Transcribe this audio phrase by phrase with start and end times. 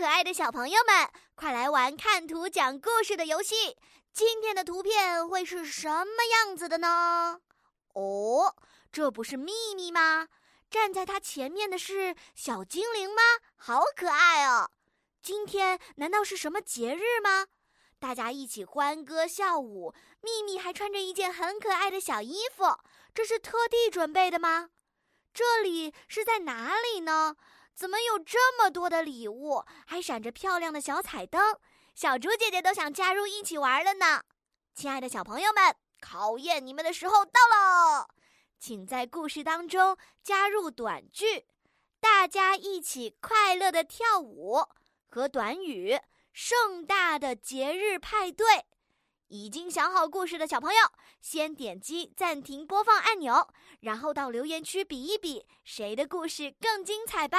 [0.00, 3.76] 可爱的小朋友们，快来玩看图讲故事的游戏！
[4.14, 7.42] 今天的图片会是什么样子的呢？
[7.92, 8.56] 哦，
[8.90, 10.28] 这不是秘密吗？
[10.70, 13.20] 站在他前面的是小精灵吗？
[13.56, 14.70] 好可爱哦！
[15.22, 17.48] 今天难道是什么节日吗？
[17.98, 19.92] 大家一起欢歌笑舞，
[20.22, 22.64] 秘密还穿着一件很可爱的小衣服，
[23.14, 24.70] 这是特地准备的吗？
[25.32, 27.36] 这里是在哪里呢？
[27.74, 31.58] 怎么有这么多的礼物，还闪着漂亮的小彩灯？
[31.94, 34.22] 小猪姐姐都想加入一起玩了呢。
[34.74, 38.08] 亲爱的小朋友们，考验你们的时候到了，
[38.58, 41.46] 请在故事当中加入短句，
[42.00, 44.64] 大家一起快乐的跳舞
[45.08, 45.98] 和短语，
[46.32, 48.66] 盛大的节日派对。
[49.30, 50.78] 已经想好故事的小朋友，
[51.20, 53.48] 先点击暂停播放按钮，
[53.78, 57.38] 然后到留言区比一比，谁的故事更精彩吧。